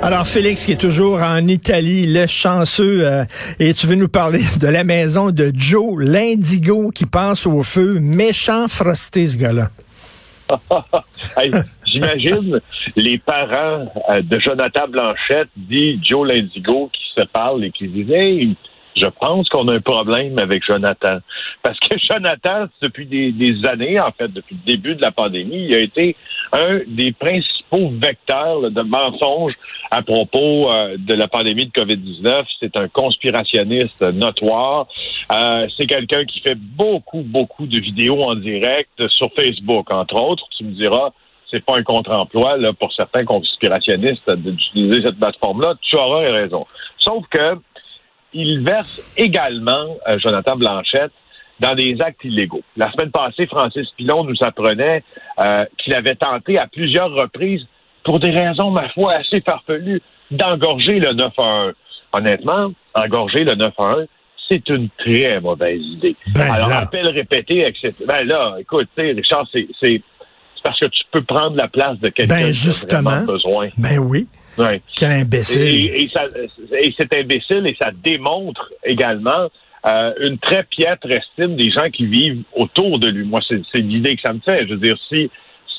Alors, 0.00 0.26
Félix, 0.26 0.64
qui 0.64 0.72
est 0.72 0.80
toujours 0.80 1.20
en 1.20 1.46
Italie, 1.48 2.06
le 2.06 2.28
chanceux, 2.28 3.04
euh, 3.04 3.24
et 3.58 3.74
tu 3.74 3.88
veux 3.88 3.96
nous 3.96 4.08
parler 4.08 4.40
de 4.60 4.68
la 4.68 4.84
maison 4.84 5.30
de 5.30 5.50
Joe, 5.54 5.96
l'indigo 5.98 6.90
qui 6.90 7.04
passe 7.04 7.46
au 7.46 7.62
feu. 7.64 7.98
Méchant 8.00 8.68
frosté, 8.68 9.26
ce 9.26 9.36
gars-là. 9.36 9.70
J'imagine 11.84 12.60
les 12.96 13.18
parents 13.18 13.92
euh, 14.10 14.22
de 14.22 14.38
Jonathan 14.38 14.86
Blanchette, 14.88 15.48
dit 15.56 16.00
Joe 16.02 16.28
l'indigo, 16.28 16.90
qui 16.92 17.20
se 17.20 17.26
parlent 17.26 17.64
et 17.64 17.70
qui 17.70 17.88
disent 17.88 18.10
Hey, 18.10 18.56
je 18.98 19.06
pense 19.06 19.48
qu'on 19.48 19.68
a 19.68 19.74
un 19.74 19.80
problème 19.80 20.38
avec 20.38 20.64
Jonathan. 20.64 21.18
Parce 21.62 21.78
que 21.80 21.96
Jonathan, 22.10 22.66
depuis 22.82 23.06
des, 23.06 23.66
années, 23.66 23.98
en 24.00 24.10
fait, 24.12 24.28
depuis 24.28 24.56
le 24.56 24.72
début 24.72 24.94
de 24.94 25.02
la 25.02 25.12
pandémie, 25.12 25.66
il 25.68 25.74
a 25.74 25.78
été 25.78 26.16
un 26.52 26.80
des 26.86 27.12
principaux 27.12 27.90
vecteurs 27.90 28.70
de 28.70 28.82
mensonges 28.82 29.54
à 29.90 30.02
propos 30.02 30.70
euh, 30.70 30.96
de 30.98 31.14
la 31.14 31.28
pandémie 31.28 31.66
de 31.66 31.72
COVID-19. 31.72 32.44
C'est 32.60 32.76
un 32.76 32.88
conspirationniste 32.88 34.02
notoire. 34.02 34.86
Euh, 35.32 35.64
c'est 35.76 35.86
quelqu'un 35.86 36.24
qui 36.24 36.40
fait 36.40 36.56
beaucoup, 36.56 37.22
beaucoup 37.22 37.66
de 37.66 37.78
vidéos 37.78 38.22
en 38.22 38.34
direct 38.34 39.06
sur 39.08 39.30
Facebook, 39.34 39.90
entre 39.90 40.20
autres. 40.20 40.44
Tu 40.56 40.64
me 40.64 40.72
diras, 40.72 41.10
c'est 41.50 41.64
pas 41.64 41.76
un 41.76 41.82
contre-emploi 41.82 42.56
pour 42.78 42.92
certains 42.92 43.24
conspirationnistes 43.24 44.30
d'utiliser 44.30 45.02
cette 45.02 45.18
plateforme-là. 45.18 45.74
Tu 45.82 45.96
auras 45.96 46.30
raison. 46.30 46.66
Sauf 46.98 47.24
que 47.30 47.58
il 48.32 48.62
verse 48.62 49.00
également, 49.16 49.96
euh, 50.06 50.18
Jonathan 50.18 50.56
Blanchette, 50.56 51.12
dans 51.60 51.74
des 51.74 52.00
actes 52.00 52.24
illégaux. 52.24 52.62
La 52.76 52.90
semaine 52.92 53.10
passée, 53.10 53.46
Francis 53.46 53.88
Pilon 53.96 54.24
nous 54.24 54.36
apprenait 54.42 55.02
euh, 55.40 55.64
qu'il 55.78 55.94
avait 55.94 56.14
tenté 56.14 56.58
à 56.58 56.66
plusieurs 56.66 57.10
reprises, 57.10 57.66
pour 58.04 58.20
des 58.20 58.30
raisons, 58.30 58.70
ma 58.70 58.88
foi, 58.90 59.14
assez 59.14 59.40
farfelues, 59.40 60.00
d'engorger 60.30 60.98
le 61.00 61.12
911. 61.12 61.74
Honnêtement, 62.12 62.72
engorger 62.94 63.44
le 63.44 63.54
911, 63.54 64.06
c'est 64.48 64.66
une 64.70 64.88
très 64.98 65.40
mauvaise 65.40 65.80
idée. 65.80 66.16
Ben 66.34 66.50
Alors, 66.50 66.72
appel 66.72 67.06
répété, 67.08 67.66
etc. 67.66 67.92
Ben 68.06 68.26
là, 68.26 68.56
écoute, 68.58 68.88
Richard, 68.96 69.46
c'est 69.52 70.02
parce 70.64 70.80
que 70.80 70.86
tu 70.86 71.02
peux 71.10 71.22
prendre 71.22 71.56
la 71.56 71.68
place 71.68 71.98
de 71.98 72.08
quelqu'un 72.08 72.34
ben, 72.34 72.52
qui 72.52 72.68
a 72.68 73.00
vraiment 73.00 73.24
besoin. 73.24 73.68
Ben 73.76 73.98
oui. 73.98 74.26
Quel 74.96 75.10
imbécile. 75.10 75.62
Et, 75.62 76.02
et, 76.02 76.94
c'est 76.98 77.14
imbécile 77.14 77.66
et 77.66 77.76
ça 77.80 77.90
démontre 77.92 78.72
également 78.84 79.48
euh, 79.86 80.12
une 80.20 80.38
très 80.38 80.64
piètre 80.64 81.08
estime 81.10 81.56
des 81.56 81.70
gens 81.70 81.88
qui 81.90 82.06
vivent 82.06 82.42
autour 82.54 82.98
de 82.98 83.08
lui. 83.08 83.24
Moi, 83.24 83.40
c'est 83.48 83.78
l'idée 83.78 84.16
que 84.16 84.22
ça 84.22 84.32
me 84.32 84.40
fait. 84.40 84.66
Je 84.66 84.74
veux 84.74 84.80
dire, 84.80 84.98
si 85.08 85.30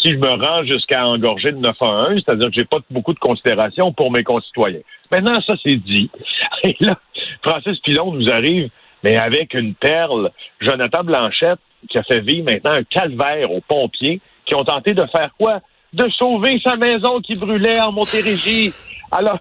si 0.01 0.11
je 0.11 0.15
me 0.15 0.29
rends 0.29 0.63
jusqu'à 0.63 1.05
engorger 1.05 1.51
de 1.51 1.57
9 1.57 1.75
à 1.81 1.85
1, 1.85 2.15
c'est-à-dire 2.15 2.47
que 2.47 2.53
j'ai 2.53 2.65
pas 2.65 2.79
beaucoup 2.89 3.13
de 3.13 3.19
considération 3.19 3.91
pour 3.91 4.11
mes 4.11 4.23
concitoyens. 4.23 4.79
Maintenant, 5.11 5.39
ça 5.45 5.55
c'est 5.63 5.75
dit. 5.75 6.09
Et 6.63 6.75
là, 6.79 6.97
Francis 7.43 7.79
Pilon 7.79 8.13
nous 8.13 8.29
arrive, 8.29 8.69
mais 9.03 9.17
avec 9.17 9.53
une 9.53 9.75
perle. 9.75 10.31
Jonathan 10.61 11.03
Blanchette, 11.03 11.59
qui 11.89 11.97
a 11.97 12.03
fait 12.03 12.21
vivre 12.21 12.49
maintenant 12.49 12.73
un 12.73 12.83
calvaire 12.83 13.51
aux 13.51 13.61
pompiers, 13.61 14.21
qui 14.45 14.55
ont 14.55 14.63
tenté 14.63 14.91
de 14.91 15.05
faire 15.07 15.31
quoi? 15.37 15.59
De 15.93 16.09
sauver 16.09 16.59
sa 16.63 16.75
maison 16.75 17.15
qui 17.15 17.33
brûlait 17.33 17.79
en 17.81 17.91
Montérégie. 17.91 18.71
Alors, 19.11 19.39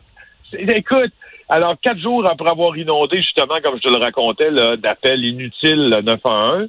écoute, 0.52 1.12
alors 1.50 1.76
quatre 1.80 1.98
jours 1.98 2.28
après 2.28 2.50
avoir 2.50 2.76
inondé, 2.76 3.18
justement, 3.22 3.60
comme 3.62 3.76
je 3.76 3.82
te 3.82 3.88
le 3.88 3.96
racontais, 3.96 4.50
d'appels 4.76 5.24
inutiles 5.24 6.00
911, 6.04 6.68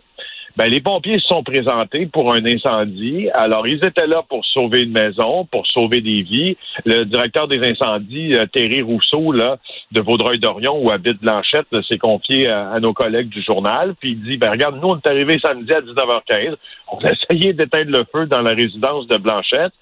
ben, 0.57 0.67
les 0.67 0.81
pompiers 0.81 1.19
se 1.19 1.27
sont 1.27 1.43
présentés 1.43 2.05
pour 2.05 2.33
un 2.33 2.45
incendie. 2.45 3.29
Alors, 3.33 3.67
ils 3.67 3.83
étaient 3.85 4.07
là 4.07 4.23
pour 4.27 4.45
sauver 4.45 4.81
une 4.81 4.91
maison, 4.91 5.45
pour 5.45 5.65
sauver 5.67 6.01
des 6.01 6.21
vies. 6.23 6.57
Le 6.85 7.05
directeur 7.05 7.47
des 7.47 7.59
incendies, 7.59 8.35
euh, 8.35 8.45
Thierry 8.47 8.81
Rousseau, 8.81 9.31
là, 9.31 9.57
de 9.91 10.01
Vaudreuil-Dorion, 10.01 10.77
où 10.83 10.91
habite 10.91 11.21
Blanchette, 11.21 11.67
s'est 11.87 11.97
confié 11.97 12.47
à, 12.47 12.79
nos 12.79 12.93
collègues 12.93 13.29
du 13.29 13.41
journal. 13.43 13.95
Puis 13.99 14.11
il 14.11 14.21
dit, 14.21 14.37
ben, 14.37 14.51
regarde, 14.51 14.79
nous, 14.81 14.89
on 14.89 14.97
est 14.97 15.07
arrivés 15.07 15.39
samedi 15.39 15.71
à 15.71 15.81
19h15. 15.81 16.55
On 16.91 16.97
a 17.05 17.11
essayé 17.11 17.53
d'éteindre 17.53 17.91
le 17.91 18.03
feu 18.11 18.25
dans 18.25 18.41
la 18.41 18.51
résidence 18.51 19.07
de 19.07 19.17
Blanchette. 19.17 19.73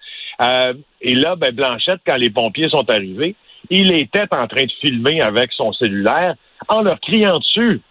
Euh, 0.41 0.73
et 1.01 1.15
là, 1.15 1.35
ben, 1.35 1.53
Blanchette, 1.53 2.01
quand 2.05 2.17
les 2.17 2.29
pompiers 2.29 2.69
sont 2.69 2.89
arrivés, 2.89 3.35
il 3.69 3.93
était 3.95 4.27
en 4.31 4.47
train 4.47 4.65
de 4.65 4.71
filmer 4.81 5.21
avec 5.21 5.51
son 5.53 5.73
cellulaire 5.73 6.35
en 6.67 6.81
leur 6.81 6.99
criant 6.99 7.39
dessus. 7.39 7.81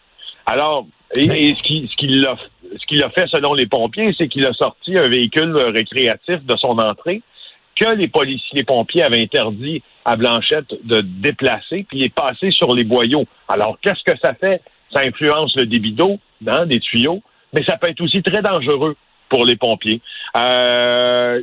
Alors, 0.46 0.86
et, 1.14 1.54
ce 1.54 1.62
qu'il 1.62 1.88
ce 1.88 1.96
qu'il 1.96 2.26
a, 2.26 2.36
ce 2.78 2.86
qu'il 2.86 3.02
a 3.02 3.10
fait 3.10 3.26
selon 3.28 3.54
les 3.54 3.66
pompiers, 3.66 4.14
c'est 4.16 4.28
qu'il 4.28 4.46
a 4.46 4.52
sorti 4.52 4.98
un 4.98 5.08
véhicule 5.08 5.56
récréatif 5.56 6.44
de 6.44 6.56
son 6.56 6.78
entrée 6.78 7.22
que 7.76 7.90
les 7.90 8.08
policiers, 8.08 8.58
les 8.58 8.64
pompiers 8.64 9.02
avaient 9.02 9.20
interdit 9.20 9.82
à 10.04 10.16
Blanchette 10.16 10.74
de 10.84 11.00
déplacer, 11.00 11.84
puis 11.88 11.98
il 11.98 12.04
est 12.04 12.14
passé 12.14 12.50
sur 12.50 12.74
les 12.74 12.84
boyaux. 12.84 13.26
Alors, 13.48 13.78
qu'est-ce 13.82 14.02
que 14.02 14.18
ça 14.22 14.34
fait? 14.34 14.62
Ça 14.92 15.00
influence 15.00 15.54
le 15.56 15.66
débit 15.66 15.92
d'eau 15.92 16.18
hein, 16.46 16.64
des 16.66 16.80
tuyaux, 16.80 17.22
mais 17.52 17.62
ça 17.64 17.76
peut 17.76 17.88
être 17.88 18.00
aussi 18.00 18.22
très 18.22 18.40
dangereux 18.40 18.96
pour 19.28 19.44
les 19.44 19.56
pompiers. 19.56 20.00
Euh, 20.36 21.42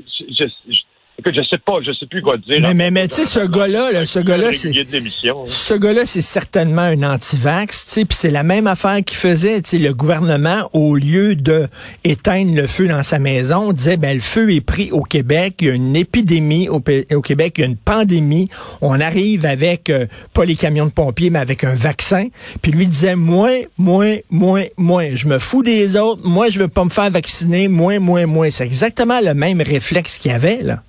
Écoute, 1.20 1.36
je 1.36 1.48
sais 1.48 1.60
pas, 1.60 1.74
je 1.86 1.92
sais 1.92 2.08
plus 2.08 2.24
quoi 2.24 2.38
dire. 2.38 2.60
Mais, 2.60 2.74
mais, 2.74 2.90
mais 2.90 3.08
tu 3.08 3.18
sais, 3.18 3.26
ce 3.26 3.46
gars-là, 3.46 4.04
ce 4.08 4.20
gars-là, 4.20 4.52
c'est. 4.52 4.74
Ce 4.74 5.74
gars-là, 5.76 6.08
c'est 6.08 6.22
certainement 6.22 6.82
un 6.82 7.04
anti-vax, 7.04 7.86
tu 7.86 7.92
sais, 7.92 8.06
puis 8.06 8.18
c'est 8.18 8.32
la 8.32 8.42
même 8.42 8.66
affaire 8.66 8.98
qu'il 9.06 9.18
faisait, 9.18 9.62
tu 9.62 9.70
sais, 9.70 9.78
le 9.78 9.94
gouvernement, 9.94 10.68
au 10.74 10.96
lieu 10.96 11.36
de 11.36 11.68
éteindre 12.04 12.56
le 12.56 12.66
feu 12.66 12.88
dans 12.88 13.04
sa 13.04 13.20
maison, 13.20 13.74
disait, 13.74 13.98
ben, 13.98 14.16
le 14.16 14.22
feu 14.22 14.52
est 14.52 14.62
pris 14.62 14.92
au 14.92 15.04
Québec, 15.04 15.58
il 15.62 15.68
y 15.68 15.70
a 15.70 15.74
une 15.74 15.96
épidémie 15.96 16.68
au, 16.68 16.80
Québec, 16.80 17.54
il 17.58 17.62
y 17.62 17.64
a 17.64 17.68
une 17.68 17.78
pandémie, 17.78 18.50
on 18.82 19.00
arrive 19.00 19.46
avec, 19.46 19.92
euh, 19.92 20.08
pas 20.34 20.46
les 20.46 20.56
camions 20.56 20.88
de 20.88 20.92
pompiers, 20.92 21.30
mais 21.30 21.40
avec 21.40 21.64
un 21.64 21.76
vaccin, 21.76 22.28
puis 22.64 22.72
lui 22.72 22.88
disait, 22.88 23.16
moins, 23.16 23.60
moins, 23.78 24.18
moins, 24.32 24.64
moins, 24.78 25.14
je 25.14 25.28
me 25.28 25.38
fous 25.38 25.62
des 25.62 25.96
autres, 25.96 26.28
moi, 26.28 26.50
je 26.50 26.58
veux 26.58 26.68
pas 26.68 26.84
me 26.84 26.90
faire 26.90 27.12
vacciner, 27.12 27.68
moins, 27.68 28.00
moins, 28.00 28.26
moins. 28.26 28.50
C'est 28.50 28.66
exactement 28.66 29.22
le 29.22 29.36
même 29.36 29.62
réflexe 29.62 30.18
qu'il 30.18 30.32
y 30.32 30.34
avait, 30.34 30.64
là. 30.64 30.82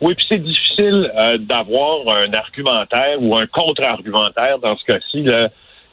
Oui, 0.00 0.14
puis 0.14 0.26
c'est 0.28 0.42
difficile 0.42 1.10
euh, 1.16 1.38
d'avoir 1.38 2.00
un 2.08 2.32
argumentaire 2.32 3.16
ou 3.20 3.36
un 3.36 3.46
contre-argumentaire 3.46 4.58
dans 4.58 4.76
ce 4.76 4.84
cas-ci, 4.84 5.24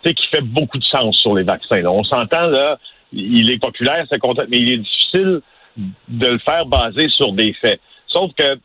qui 0.04 0.28
fait 0.28 0.42
beaucoup 0.42 0.78
de 0.78 0.84
sens 0.84 1.16
sur 1.18 1.36
les 1.36 1.44
vaccins. 1.44 1.84
On 1.86 2.04
s'entend, 2.04 2.48
là, 2.48 2.80
il 3.14 3.50
est 3.52 3.60
populaire, 3.60 4.06
c'est 4.10 4.20
mais 4.50 4.58
il 4.58 4.74
est 4.74 4.78
difficile 4.78 5.42
de 5.78 6.28
le 6.28 6.40
faire 6.40 6.66
basé 6.66 7.08
sur 7.10 7.34
des 7.34 7.54
faits. 7.54 7.80
Sauf 8.08 8.32
que 8.34 8.60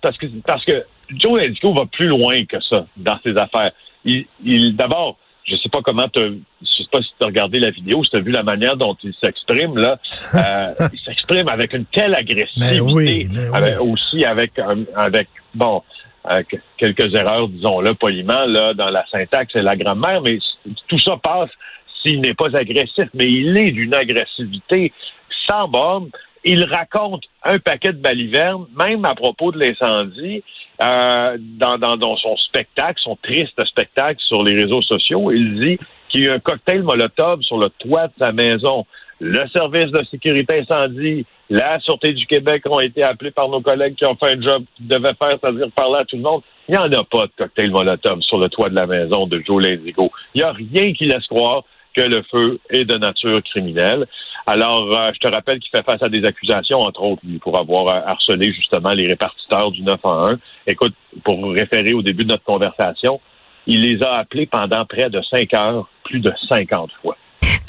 parce 0.00 0.16
que 0.16 0.26
parce 0.46 0.64
que 0.64 0.84
Joe 1.10 1.42
Indico 1.42 1.72
va 1.72 1.86
plus 1.86 2.06
loin 2.06 2.44
que 2.44 2.60
ça 2.60 2.86
dans 2.96 3.18
ses 3.22 3.36
affaires. 3.36 3.72
Il, 4.04 4.26
il 4.44 4.76
d'abord, 4.76 5.18
je 5.48 5.56
sais 5.56 5.68
pas 5.68 5.80
comment 5.82 6.08
tu 6.08 6.20
je 6.20 6.66
sais 6.66 6.88
pas 6.90 7.00
si 7.00 7.08
tu 7.18 7.24
as 7.24 7.26
regardé 7.26 7.58
la 7.58 7.70
vidéo, 7.70 8.04
si 8.04 8.10
tu 8.10 8.16
as 8.16 8.20
vu 8.20 8.30
la 8.30 8.42
manière 8.42 8.76
dont 8.76 8.96
il 9.02 9.12
s'exprime 9.22 9.76
là, 9.76 9.98
euh, 10.34 10.88
il 10.92 11.00
s'exprime 11.00 11.48
avec 11.48 11.72
une 11.72 11.86
telle 11.86 12.14
agressivité, 12.14 12.80
oui, 12.80 13.28
aussi 13.80 14.24
avec 14.24 14.52
avec 14.94 15.28
bon 15.54 15.82
euh, 16.30 16.42
quelques 16.76 17.14
erreurs, 17.14 17.48
disons-le 17.48 17.94
poliment 17.94 18.44
là 18.46 18.74
dans 18.74 18.90
la 18.90 19.04
syntaxe 19.10 19.56
et 19.56 19.62
la 19.62 19.76
grammaire, 19.76 20.20
mais 20.22 20.38
tout 20.88 20.98
ça 20.98 21.16
passe 21.22 21.50
s'il 22.02 22.20
n'est 22.20 22.34
pas 22.34 22.54
agressif, 22.56 23.08
mais 23.14 23.30
il 23.30 23.58
est 23.58 23.70
d'une 23.70 23.94
agressivité 23.94 24.92
sans 25.48 25.68
borne. 25.68 26.08
Il 26.44 26.64
raconte 26.64 27.24
un 27.44 27.58
paquet 27.58 27.92
de 27.92 27.98
balivernes, 27.98 28.66
même 28.78 29.04
à 29.04 29.14
propos 29.14 29.52
de 29.52 29.58
l'incendie, 29.58 30.42
euh, 30.80 31.36
dans, 31.38 31.78
dans, 31.78 31.96
dans, 31.96 32.16
son 32.16 32.36
spectacle, 32.36 33.00
son 33.02 33.16
triste 33.16 33.64
spectacle 33.66 34.20
sur 34.20 34.44
les 34.44 34.54
réseaux 34.54 34.82
sociaux. 34.82 35.32
Il 35.32 35.60
dit 35.60 35.78
qu'il 36.08 36.24
y 36.24 36.28
a 36.28 36.30
eu 36.30 36.34
un 36.34 36.38
cocktail 36.38 36.82
Molotov 36.82 37.42
sur 37.42 37.58
le 37.58 37.68
toit 37.78 38.06
de 38.06 38.12
sa 38.20 38.32
maison. 38.32 38.86
Le 39.20 39.48
service 39.48 39.90
de 39.90 40.04
sécurité 40.04 40.60
incendie, 40.60 41.26
la 41.50 41.80
Sûreté 41.80 42.12
du 42.12 42.26
Québec 42.26 42.62
ont 42.70 42.78
été 42.78 43.02
appelés 43.02 43.32
par 43.32 43.48
nos 43.48 43.60
collègues 43.60 43.96
qui 43.96 44.06
ont 44.06 44.14
fait 44.14 44.36
un 44.36 44.40
job 44.40 44.64
qu'ils 44.76 44.86
devaient 44.86 45.14
faire, 45.18 45.36
c'est-à-dire 45.42 45.66
parler 45.74 45.98
à 46.00 46.04
tout 46.04 46.16
le 46.16 46.22
monde. 46.22 46.42
Il 46.68 46.72
n'y 46.72 46.78
en 46.78 46.92
a 46.92 47.04
pas 47.04 47.26
de 47.26 47.32
cocktail 47.36 47.70
Molotov 47.70 48.20
sur 48.20 48.38
le 48.38 48.48
toit 48.48 48.68
de 48.68 48.76
la 48.76 48.86
maison 48.86 49.26
de 49.26 49.42
Joe 49.44 49.62
Lindigo. 49.62 50.12
Il 50.34 50.42
n'y 50.42 50.44
a 50.44 50.52
rien 50.52 50.92
qui 50.92 51.06
laisse 51.06 51.26
croire 51.26 51.64
que 51.94 52.02
le 52.02 52.22
feu 52.30 52.60
est 52.70 52.84
de 52.84 52.96
nature 52.96 53.42
criminelle. 53.42 54.06
Alors, 54.50 54.90
euh, 54.98 55.10
je 55.12 55.18
te 55.18 55.28
rappelle 55.28 55.58
qu'il 55.58 55.70
fait 55.70 55.84
face 55.84 56.02
à 56.02 56.08
des 56.08 56.24
accusations, 56.24 56.80
entre 56.80 57.02
autres, 57.02 57.20
pour 57.42 57.58
avoir 57.58 57.86
euh, 57.88 58.00
harcelé 58.06 58.50
justement 58.50 58.92
les 58.92 59.06
répartiteurs 59.06 59.70
du 59.70 59.82
9 59.82 60.00
en 60.04 60.30
1. 60.30 60.38
Écoute, 60.66 60.94
pour 61.22 61.52
référer 61.52 61.92
au 61.92 62.00
début 62.00 62.24
de 62.24 62.30
notre 62.30 62.44
conversation, 62.44 63.20
il 63.66 63.82
les 63.82 64.02
a 64.02 64.14
appelés 64.14 64.46
pendant 64.46 64.86
près 64.86 65.10
de 65.10 65.20
cinq 65.20 65.52
heures, 65.52 65.86
plus 66.02 66.20
de 66.20 66.32
50 66.48 66.90
fois. 67.02 67.18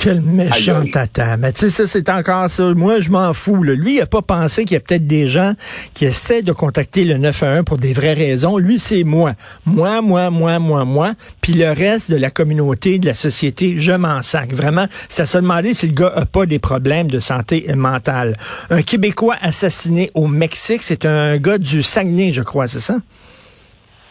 Quel 0.01 0.21
méchant 0.21 0.85
tata. 0.85 1.35
Mais 1.35 1.51
tu 1.51 1.59
sais, 1.59 1.69
ça, 1.69 1.85
c'est 1.85 2.09
encore 2.09 2.49
ça. 2.49 2.73
Moi, 2.73 3.01
je 3.01 3.09
m'en 3.09 3.33
fous. 3.33 3.61
Lui, 3.63 3.97
il 3.97 4.01
a 4.01 4.05
pas 4.05 4.21
pensé 4.21 4.63
qu'il 4.63 4.75
y 4.75 4.77
a 4.77 4.79
peut-être 4.79 5.05
des 5.05 5.27
gens 5.27 5.55
qui 5.93 6.05
essaient 6.05 6.41
de 6.41 6.53
contacter 6.53 7.03
le 7.03 7.17
911 7.17 7.65
pour 7.65 7.77
des 7.77 7.91
vraies 7.91 8.13
raisons. 8.13 8.57
Lui, 8.57 8.79
c'est 8.79 9.03
moi. 9.03 9.33
Moi, 9.65 10.01
moi, 10.01 10.29
moi, 10.29 10.57
moi, 10.57 10.85
moi. 10.85 11.15
Puis 11.41 11.51
le 11.51 11.73
reste 11.73 12.09
de 12.11 12.15
la 12.15 12.31
communauté, 12.31 12.97
de 12.97 13.07
la 13.07 13.13
société, 13.13 13.75
je 13.77 13.91
m'en 13.91 14.21
sac. 14.21 14.53
Vraiment, 14.53 14.85
c'est 15.09 15.23
à 15.23 15.25
se 15.25 15.37
demander 15.37 15.73
si 15.73 15.87
le 15.87 15.93
gars 15.93 16.13
a 16.15 16.25
pas 16.25 16.45
des 16.45 16.59
problèmes 16.59 17.07
de 17.07 17.19
santé 17.19 17.65
mentale. 17.75 18.37
Un 18.69 18.83
Québécois 18.83 19.35
assassiné 19.41 20.11
au 20.13 20.27
Mexique, 20.27 20.81
c'est 20.81 21.05
un 21.05 21.37
gars 21.39 21.57
du 21.57 21.83
Saguenay, 21.83 22.31
je 22.31 22.41
crois, 22.41 22.69
c'est 22.69 22.79
ça? 22.79 22.95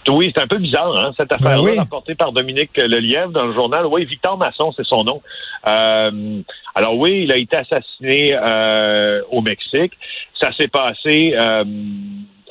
Oui, 0.09 0.33
c'est 0.35 0.43
un 0.43 0.47
peu 0.47 0.59
bizarre, 0.59 0.97
hein, 0.97 1.13
cette 1.17 1.31
ben 1.31 1.37
affaire-là, 1.37 1.75
rapportée 1.77 2.15
par 2.15 2.33
Dominique 2.33 2.77
Lelièvre 2.77 3.31
dans 3.31 3.47
le 3.47 3.55
journal. 3.55 3.87
Oui, 3.87 4.05
Victor 4.05 4.37
Masson, 4.39 4.73
c'est 4.77 4.87
son 4.87 5.05
nom. 5.05 5.21
Euh, 5.67 6.41
alors 6.75 6.97
oui, 6.97 7.23
il 7.25 7.33
a 7.33 7.37
été 7.37 7.57
assassiné 7.57 8.35
euh, 8.35 9.23
au 9.31 9.41
Mexique. 9.41 9.93
Ça 10.41 10.53
s'est 10.53 10.69
passé... 10.69 11.35
Euh, 11.39 11.65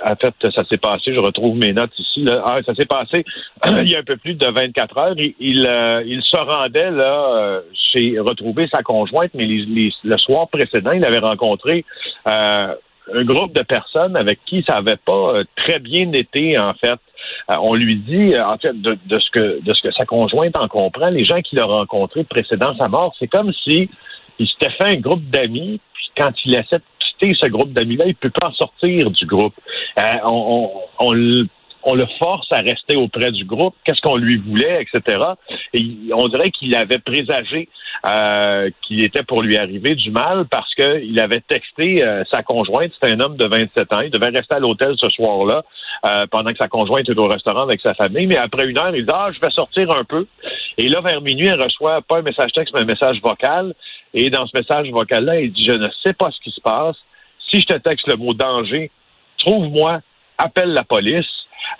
en 0.06 0.15
fait, 0.15 0.36
ça 0.54 0.63
s'est 0.69 0.77
passé, 0.77 1.12
je 1.12 1.19
retrouve 1.19 1.57
mes 1.57 1.74
notes 1.74 1.98
ici. 1.98 2.21
Là. 2.21 2.44
Ah, 2.45 2.59
ça 2.63 2.75
s'est 2.75 2.86
passé 2.86 3.25
il 3.65 3.89
y 3.89 3.95
a 3.95 4.00
un 4.00 4.04
peu 4.04 4.15
plus 4.15 4.36
de 4.36 4.45
24 4.45 4.98
heures. 5.00 5.15
Il, 5.18 5.33
il, 5.39 6.21
se 6.21 6.38
rendait 6.38 6.92
là 6.92 7.62
chez 7.74 8.19
retrouver 8.19 8.69
sa 8.71 8.83
conjointe, 8.83 9.31
mais 9.33 9.48
le 9.48 10.18
soir 10.18 10.50
précédent, 10.50 10.92
il 10.94 11.04
avait 11.04 11.18
rencontré 11.18 11.83
un 13.13 13.24
groupe 13.24 13.54
de 13.54 13.63
personnes 13.63 14.15
avec 14.15 14.39
qui 14.45 14.63
ça 14.68 14.75
n'avait 14.75 14.98
pas 14.98 15.42
très 15.56 15.80
bien 15.80 16.12
été, 16.12 16.57
en 16.59 16.74
fait. 16.74 17.00
Euh, 17.50 17.56
on 17.62 17.75
lui 17.75 17.95
dit, 17.95 18.33
euh, 18.33 18.45
en 18.45 18.57
fait, 18.57 18.80
de, 18.80 18.98
ce 19.19 19.30
que 19.31 19.62
de 19.62 19.74
ce 19.74 19.81
que 19.81 19.92
sa 19.92 20.06
conjointe 20.06 20.57
en 20.57 20.68
comprend, 20.68 21.09
les 21.09 21.25
gens 21.25 21.42
qu'il 21.42 21.59
a 21.59 21.65
rencontrés 21.65 22.24
précédant 22.24 22.75
sa 22.77 22.88
mort, 22.88 23.15
c'est 23.19 23.27
comme 23.27 23.54
si 23.63 23.89
il 24.39 24.48
s'était 24.48 24.71
fait 24.71 24.98
un 24.98 25.00
groupe 25.00 25.24
d'amis, 25.30 25.80
puis 25.94 26.06
quand 26.18 26.31
il 26.45 26.56
essaie 26.56 26.77
de 26.77 26.83
quitter 27.00 27.36
ce 27.39 27.48
groupe 27.48 27.71
d'amis-là, 27.71 28.06
il 28.07 28.15
peut 28.15 28.30
pas 28.30 28.48
en 28.48 28.54
sortir 28.54 29.09
du 29.12 29.25
groupe. 29.25 29.54
Euh, 29.98 30.01
on, 30.25 30.71
on, 31.00 31.13
on 31.83 31.95
le 31.95 32.06
force 32.19 32.47
à 32.51 32.59
rester 32.59 32.95
auprès 32.95 33.31
du 33.31 33.45
groupe, 33.45 33.75
qu'est-ce 33.83 34.01
qu'on 34.01 34.18
lui 34.18 34.38
voulait, 34.38 34.81
etc. 34.81 35.24
Et 35.74 35.85
on 36.13 36.27
dirait 36.27 36.51
qu'il 36.51 36.75
avait 36.75 37.00
présagé 37.00 37.69
euh, 38.06 38.69
qu'il 38.81 39.01
était 39.01 39.24
pour 39.24 39.41
lui 39.41 39.57
arriver 39.57 39.95
du 39.95 40.12
mal 40.12 40.45
parce 40.50 40.74
qu'il 40.75 41.19
avait 41.19 41.41
texté 41.41 42.03
euh, 42.03 42.24
sa 42.29 42.44
conjointe, 42.44 42.91
c'était 42.94 43.13
un 43.13 43.19
homme 43.19 43.38
de 43.38 43.45
27 43.45 43.94
ans, 43.94 44.01
il 44.01 44.12
devait 44.12 44.29
rester 44.29 44.56
à 44.56 44.59
l'hôtel 44.59 44.95
ce 44.97 45.09
soir-là 45.09 45.63
euh, 46.06 46.27
pendant 46.29 46.51
que 46.51 46.57
sa 46.57 46.68
conjointe 46.68 47.09
était 47.09 47.18
au 47.18 47.27
restaurant 47.27 47.63
avec 47.63 47.81
sa 47.81 47.94
famille, 47.94 48.27
mais 48.27 48.38
après 48.38 48.68
une 48.68 48.77
heure, 48.77 48.95
il 48.95 49.06
dit 49.06 49.12
ah 49.13 49.30
je 49.31 49.39
vais 49.39 49.50
sortir 49.50 49.89
un 49.91 50.03
peu. 50.03 50.27
Et 50.77 50.89
là 50.89 51.01
vers 51.01 51.21
minuit, 51.21 51.47
elle 51.47 51.62
reçoit 51.62 52.01
pas 52.01 52.19
un 52.19 52.21
message 52.21 52.51
texte 52.51 52.73
mais 52.73 52.81
un 52.81 52.85
message 52.85 53.21
vocal. 53.21 53.73
Et 54.13 54.30
dans 54.30 54.45
ce 54.47 54.57
message 54.57 54.89
vocal-là, 54.89 55.41
il 55.41 55.51
dit 55.51 55.63
je 55.63 55.73
ne 55.73 55.88
sais 56.03 56.13
pas 56.13 56.31
ce 56.31 56.39
qui 56.41 56.51
se 56.51 56.62
passe. 56.62 56.95
Si 57.50 57.62
je 57.62 57.65
te 57.65 57.73
texte 57.73 58.07
le 58.07 58.15
mot 58.15 58.33
danger, 58.33 58.91
trouve-moi, 59.38 60.01
appelle 60.38 60.73
la 60.73 60.83
police. 60.83 61.25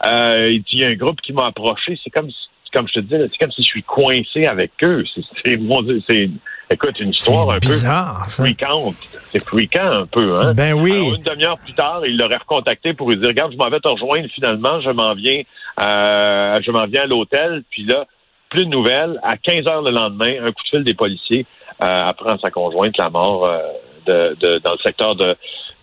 Euh, 0.06 0.50
il 0.50 0.80
y 0.80 0.86
a 0.86 0.90
un 0.90 0.96
groupe 0.96 1.22
qui 1.22 1.34
m'a 1.34 1.48
approché. 1.48 2.00
C'est 2.04 2.10
comme, 2.10 2.30
comme 2.74 2.88
je 2.88 2.94
te 2.94 3.00
dis, 3.00 3.16
c'est 3.32 3.38
comme 3.40 3.52
si 3.52 3.62
je 3.62 3.68
suis 3.68 3.84
coincé 3.84 4.46
avec 4.46 4.72
eux. 4.84 5.04
C'est, 5.14 5.22
c'est, 5.44 6.30
écoute, 6.70 7.00
une 7.00 7.10
histoire 7.10 7.50
un 7.52 7.58
bizarre, 7.58 8.26
peu 8.26 8.44
fréquente. 8.44 8.96
C'est 9.32 9.46
fréquent 9.46 9.90
un 9.92 10.06
peu, 10.06 10.40
hein? 10.40 10.54
Ben 10.54 10.74
oui. 10.74 11.14
une 11.16 11.24
demi-heure 11.24 11.58
plus 11.60 11.74
tard, 11.74 12.02
il 12.06 12.18
l'aurait 12.18 12.38
recontacté 12.38 12.94
pour 12.94 13.10
lui 13.10 13.18
dire, 13.18 13.30
regarde, 13.30 13.52
je 13.52 13.58
m'en 13.58 13.70
vais 13.70 13.80
te 13.80 13.88
rejoindre 13.88 14.28
finalement, 14.34 14.80
je 14.82 14.90
m'en 14.90 15.14
viens, 15.14 15.42
euh, 15.82 16.58
je 16.62 16.72
m'en 16.72 16.86
viens 16.86 17.04
à 17.04 17.08
l'hôtel, 17.08 17.64
puis 17.70 17.84
là, 17.86 18.06
plus 18.50 18.66
de 18.66 18.70
nouvelles. 18.70 19.20
À 19.24 19.38
15 19.38 19.68
heures 19.68 19.82
le 19.82 19.92
lendemain, 19.92 20.34
un 20.42 20.52
coup 20.52 20.64
de 20.64 20.70
fil 20.78 20.84
des 20.84 20.94
policiers 20.94 21.46
euh, 21.82 21.86
apprend 22.06 22.38
sa 22.40 22.50
conjointe 22.50 22.98
la 22.98 23.10
mort 23.10 23.46
euh, 23.46 23.60
de, 24.06 24.38
de, 24.40 24.60
dans 24.60 24.72
le 24.72 24.80
secteur 24.80 25.16
de 25.16 25.36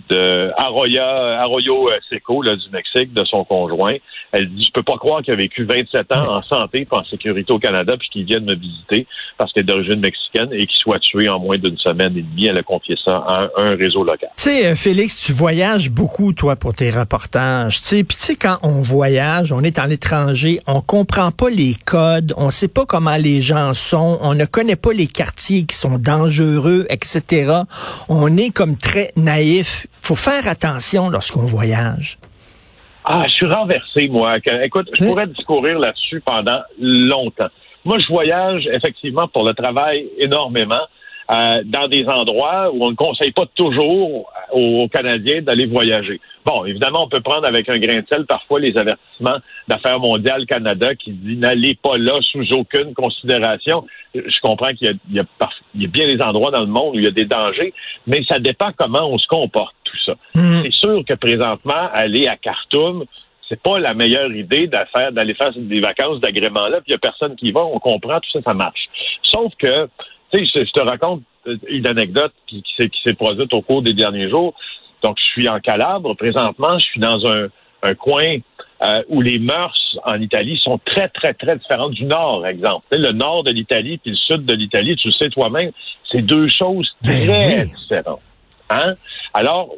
de 0.08 0.52
Arroyo 0.56 1.90
euh, 1.90 1.98
Seco 2.10 2.42
là, 2.42 2.56
du 2.56 2.68
Mexique, 2.70 3.12
de 3.12 3.24
son 3.24 3.44
conjoint. 3.44 3.94
Elle 4.32 4.48
dit, 4.50 4.64
je 4.64 4.72
peux 4.72 4.82
pas 4.82 4.96
croire 4.96 5.22
qu'il 5.22 5.32
a 5.32 5.36
vécu 5.36 5.64
27 5.64 6.12
ans 6.12 6.36
en 6.36 6.42
santé 6.42 6.80
et 6.82 6.88
en 6.90 7.04
sécurité 7.04 7.52
au 7.52 7.58
Canada 7.58 7.96
puis 7.96 8.08
qu'il 8.10 8.24
vienne 8.24 8.44
me 8.44 8.54
visiter 8.54 9.06
parce 9.38 9.52
qu'il 9.52 9.62
est 9.62 9.66
d'origine 9.66 10.00
mexicaine 10.00 10.48
et 10.52 10.66
qu'il 10.66 10.76
soit 10.76 10.98
tué 10.98 11.28
en 11.28 11.38
moins 11.38 11.56
d'une 11.58 11.78
semaine 11.78 12.16
et 12.16 12.22
demie. 12.22 12.46
Elle 12.46 12.58
a 12.58 12.62
confié 12.62 12.96
ça 13.04 13.16
à 13.26 13.48
un, 13.56 13.76
réseau 13.76 14.04
local. 14.04 14.30
Tu 14.36 14.44
sais, 14.44 14.66
euh, 14.66 14.74
Félix, 14.74 15.24
tu 15.24 15.32
voyages 15.32 15.90
beaucoup, 15.90 16.32
toi, 16.32 16.56
pour 16.56 16.74
tes 16.74 16.90
reportages. 16.90 17.80
Tu 17.82 17.88
sais, 17.88 18.04
puis 18.04 18.16
tu 18.16 18.22
sais, 18.22 18.36
quand 18.36 18.58
on 18.62 18.82
voyage, 18.82 19.52
on 19.52 19.62
est 19.62 19.78
en 19.78 19.88
étranger, 19.88 20.60
on 20.66 20.80
comprend 20.80 21.30
pas 21.30 21.50
les 21.50 21.74
codes, 21.86 22.34
on 22.36 22.50
sait 22.50 22.68
pas 22.68 22.86
comment 22.86 23.16
les 23.16 23.40
gens 23.40 23.74
sont, 23.74 24.18
on 24.20 24.34
ne 24.34 24.44
connaît 24.44 24.76
pas 24.76 24.92
les 24.92 25.06
quartiers 25.06 25.64
qui 25.64 25.76
sont 25.76 25.98
dangereux, 25.98 26.86
etc. 26.90 27.52
On 28.08 28.36
est 28.36 28.50
comme 28.50 28.76
très 28.76 29.12
naïf 29.16 29.86
faut 30.04 30.14
faire 30.14 30.46
attention 30.46 31.08
lorsqu'on 31.08 31.46
voyage. 31.46 32.18
Ah, 33.04 33.24
je 33.28 33.34
suis 33.34 33.46
renversé, 33.46 34.08
moi. 34.08 34.38
Écoute, 34.62 34.88
je 34.94 35.04
pourrais 35.04 35.26
discourir 35.26 35.78
là-dessus 35.78 36.20
pendant 36.20 36.60
longtemps. 36.78 37.48
Moi, 37.84 37.98
je 37.98 38.06
voyage 38.08 38.66
effectivement 38.72 39.28
pour 39.28 39.44
le 39.44 39.52
travail 39.52 40.08
énormément. 40.18 40.86
Euh, 41.30 41.62
dans 41.64 41.88
des 41.88 42.04
endroits 42.06 42.70
où 42.70 42.84
on 42.84 42.90
ne 42.90 42.96
conseille 42.96 43.32
pas 43.32 43.46
toujours 43.54 44.30
aux, 44.52 44.88
Canadiens 44.88 45.40
d'aller 45.40 45.64
voyager. 45.64 46.20
Bon, 46.44 46.66
évidemment, 46.66 47.04
on 47.04 47.08
peut 47.08 47.22
prendre 47.22 47.46
avec 47.46 47.66
un 47.70 47.78
grain 47.78 48.00
de 48.00 48.06
sel 48.12 48.26
parfois 48.26 48.60
les 48.60 48.76
avertissements 48.76 49.38
d'affaires 49.66 49.98
mondiales 50.00 50.44
Canada 50.44 50.94
qui 50.94 51.12
dit 51.12 51.38
n'allez 51.38 51.78
pas 51.82 51.96
là 51.96 52.18
sous 52.30 52.52
aucune 52.52 52.92
considération. 52.92 53.86
Je 54.14 54.40
comprends 54.42 54.74
qu'il 54.74 54.98
y, 55.10 55.18
a, 55.18 55.24
bien 55.74 56.06
des 56.06 56.20
endroits 56.20 56.50
dans 56.50 56.60
le 56.60 56.66
monde 56.66 56.96
où 56.96 56.98
il 56.98 57.04
y 57.04 57.08
a 57.08 57.10
des 57.10 57.24
dangers, 57.24 57.72
mais 58.06 58.22
ça 58.24 58.38
dépend 58.38 58.72
comment 58.76 59.08
on 59.10 59.16
se 59.16 59.26
comporte 59.26 59.74
ça. 60.04 60.14
Mm. 60.34 60.62
C'est 60.62 60.72
sûr 60.72 61.04
que 61.06 61.14
présentement, 61.14 61.88
aller 61.92 62.26
à 62.26 62.36
Khartoum, 62.36 63.04
c'est 63.48 63.60
pas 63.60 63.78
la 63.78 63.94
meilleure 63.94 64.32
idée 64.32 64.66
d'aller 64.66 65.34
faire 65.34 65.52
des 65.54 65.80
vacances 65.80 66.20
d'agrément 66.20 66.66
là, 66.68 66.80
puis 66.80 66.88
il 66.88 66.92
y 66.92 66.94
a 66.94 66.98
personne 66.98 67.36
qui 67.36 67.52
va, 67.52 67.60
on 67.60 67.78
comprend, 67.78 68.18
tout 68.20 68.30
ça, 68.32 68.40
ça 68.46 68.54
marche. 68.54 68.88
Sauf 69.22 69.52
que 69.58 69.88
je, 70.32 70.72
te 70.72 70.80
raconte 70.80 71.22
euh, 71.46 71.56
une 71.68 71.86
anecdote 71.86 72.32
qui, 72.46 72.62
qui 72.62 73.00
s'est 73.04 73.14
produite 73.14 73.52
au 73.52 73.62
cours 73.62 73.82
des 73.82 73.92
derniers 73.92 74.28
jours. 74.28 74.54
Donc, 75.02 75.18
je 75.18 75.24
suis 75.24 75.48
en 75.48 75.60
Calabre. 75.60 76.14
Présentement, 76.16 76.78
je 76.78 76.84
suis 76.86 77.00
dans 77.00 77.26
un, 77.26 77.48
coin 77.98 78.38
euh, 78.82 79.02
où 79.08 79.20
les 79.20 79.38
mœurs 79.38 79.98
en 80.04 80.18
Italie 80.18 80.58
sont 80.64 80.80
très, 80.86 81.08
très, 81.10 81.34
très 81.34 81.58
différentes 81.58 81.92
du 81.92 82.04
nord, 82.04 82.46
exemple. 82.46 82.86
le 82.92 83.12
nord 83.12 83.44
de 83.44 83.50
l'Italie 83.50 83.98
puis 83.98 84.12
le 84.12 84.16
sud 84.16 84.46
de 84.46 84.54
l'Italie, 84.54 84.96
tu 84.96 85.08
le 85.08 85.12
sais 85.12 85.28
toi-même, 85.28 85.70
c'est 86.10 86.22
deux 86.22 86.48
choses 86.48 86.90
ben 87.02 87.26
très 87.26 87.66
différentes. 87.66 88.22
Hein? 88.74 88.96
Alors, 89.32 89.74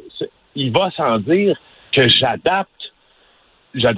il 0.55 0.71
va 0.71 0.89
sans 0.91 1.19
dire 1.19 1.55
que 1.93 2.07
j'adapte, 2.09 2.69
j'adapte 3.75 3.95